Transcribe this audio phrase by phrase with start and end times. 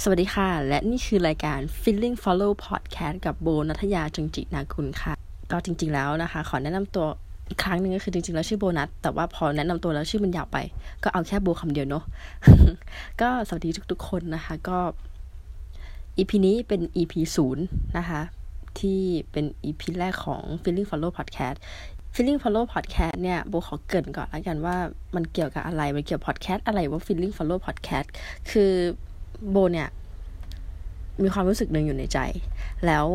[0.00, 5.12] สวัสดีค่ะ และนี่คือรายการ Feeling Follow Podcast กับโบนัทยาจึงจินาคุณค่ะ
[5.50, 7.06] ก็จริง ๆ แล้วนะคะ ขอแนะนำตัว
[7.48, 10.58] อีกครั้งหนึ่งก็คือจริง ๆ แล้วชื่อโบนัสแต่ว่าพอแนะนำตัวแล้วชื่อมันยาวไป
[11.02, 12.04] ก็เอาแค่โบคำเดียวเนาะ
[13.20, 14.78] ก็สวัสดีทุก ๆ คนนะคะ ก็
[16.18, 17.64] EP นี้เป็น EP ศูนย์
[17.98, 18.20] นะคะ
[18.78, 19.00] ที่
[19.32, 21.56] เป็น EP แรกของ Feeling Follow Podcast
[22.14, 24.76] Feeling Follow Podcast เนี่ยโบขอเกินก่อนแล้วกันว่า
[25.14, 28.08] มันเกี่ยวกับอะไร มันเกี่ยว podcast อะไรว่า Feeling Follow Podcast
[28.52, 28.72] คือ
[29.50, 29.88] โบเนี่ย
[31.22, 32.18] มีความรู้สึกหนึ่งอยู่ในใจ
[32.86, 33.06] แล้ว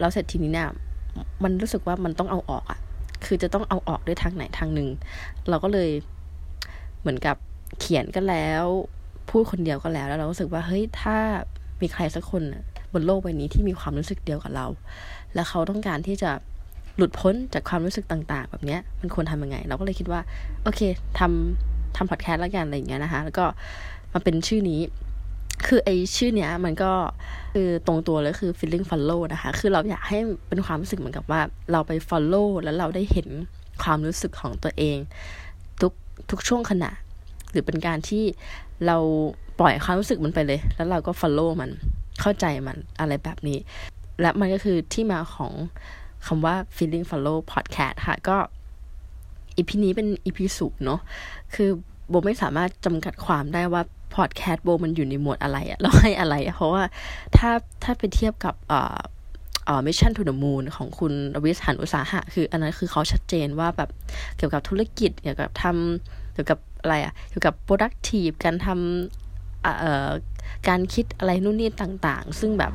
[0.00, 0.68] เราเสร็จทีนี้เนี่ย
[1.44, 2.80] มันรู้สึกว่ามันต้องเอาออกอะ่ะ
[3.24, 4.88] คือจะต้องเอาออกด้วยทางไหนทางหนึ่ง
[5.48, 5.90] เราก็เลย
[7.00, 7.36] เหมือนกับ
[7.80, 8.64] เขียนก็แล้ว
[9.30, 11.16] พูดคนเดียวก็แล้วแล้วเรารู้สึกว่าเฮ้ยถ้า
[11.80, 12.42] มีใครสักคน
[12.92, 14.66] บนโลกใบนี้ที่มีความรู้สึกเดียวกับเรา
[15.34, 16.30] แล้วเขาต้องการที่จะ
[16.96, 20.20] หลุดพ้นจากความรู้สึกต่าง ๆ แบบเนี้ยมันควรทำยังไง เราก็เลยคิดว่า
[20.62, 20.80] โอเค
[21.18, 23.44] ทำทำพอดแคสต์แล้วกันอะไรอย่างเงี้ยนะคะ แล้วก็
[24.12, 24.80] มาเป็นชื่อนี้
[25.66, 26.92] คือไอชื่อเนี้ยมันก็
[27.54, 31.40] คือตรงตัวเลยคือ feeling follow นะคะ คือเราอยากให้เป็นความรู้สึกเหมือนกับว่า
[31.72, 33.28] เราไป follow แล้วเราได้เห็น
[33.82, 34.98] ความรู้สึกของตัวเอง
[35.80, 35.92] ทุก
[36.30, 36.90] ทุกช่วงขณะ
[37.50, 38.24] หรือเป็นการที่
[38.86, 38.96] เรา
[39.60, 41.70] ปล่อยความรู้สึกมันไปเลย แล้วเราก็ follow มัน
[42.20, 43.58] เข้าใจมันอะไรแบบนี้
[44.20, 45.52] และมันก็คือที่มาของ
[46.26, 48.36] คำว่า feeling follow podcast ค่ะ ก็
[49.56, 51.00] อีพีนี้เป็นอีพีสูเนาะ
[51.54, 51.70] คือ
[52.08, 53.82] โบไม่สามารถจำกัดความได้ว่า
[54.14, 56.82] พอดแคสต์โบมันอยู่ในหมวดอะไรอะเราให้อะไร เพราะว่า
[57.36, 57.50] ถ้า
[57.82, 58.98] ถ้าไปเทียบกับเอ่อ
[59.66, 61.12] เอ่อ Mission to the Moon ของคุณ
[61.44, 63.90] วิสหันอุตสาหะ คืออันนั้นคือเขาชัดเจนว่าแบบ
[64.36, 70.10] เกี่ยวกับธุรกิจเกี่ยวกับทำเกี่ยวกับอะไรอะเกี่ยวกับ productive การทำเอ่อ
[70.68, 72.72] การคิดอะไรนู่นนี่ต่าง ๆ ซึ่งแบบ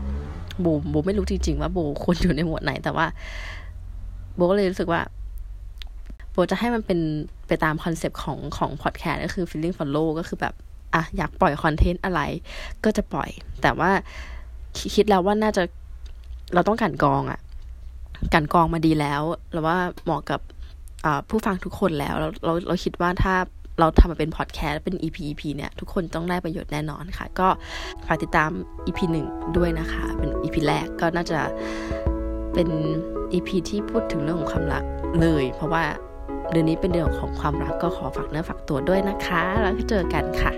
[0.62, 3.08] โบโบไม่รู้จริงๆว่าโบควรอยู่ในหมวดไหนแต่ว่า
[4.36, 5.02] โบก็เลยรู้สึกว่า
[6.32, 7.00] โบจะให้มันเป็น
[7.48, 10.54] ไปตามคอนเซปต์ของของพอดแคสต์ก็คือ feeling follow ก็คือแบบ
[10.94, 12.22] อะอยากปล่อยคอนเทนต์อะไร
[12.84, 13.30] ก็จะปล่อย
[13.62, 13.92] แต่ว่า
[14.96, 15.64] คิดแล้วว่าน่าจะ
[16.54, 17.40] เราต้องกลั่นกรองอะ
[18.34, 19.22] กลั่นกรองมาดีแล้ว
[19.54, 20.39] แล้วว่าเหมาะกับ
[21.30, 23.34] ผู้ฟังทุกคนแล้วเราเราเราคิดว่าถ้า
[23.80, 27.48] เราทำมาเป็นพอดแคสต์เป็น EP EP เนี่ยทุกคนต้องได้ประโยชน์แน่นอนค่ะ ก็
[28.05, 28.52] ฝากติดตาม
[28.88, 31.39] EP หนึ่งด้วยนะคะ เป็น EP แรกก็น่าจะ
[32.54, 32.70] เป็น
[33.34, 34.84] EP ที่พูดถึงเรื่องของความรัก
[35.22, 35.84] เลย เพราะว่า
[36.52, 40.52] เดือนนี้เป็นเดือนของความรักก็ขอฝากเนื้อฝากตัวด้วยนะคะ แล้วก็เจอกันค่ะ